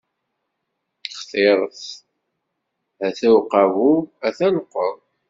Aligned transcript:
Xtiṛet: 1.19 1.83
a-t-a 3.05 3.29
uqabub, 3.39 4.05
a-t-a 4.27 4.47
llqeḍ! 4.55 4.97